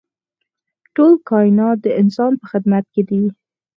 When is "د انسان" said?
1.81-2.31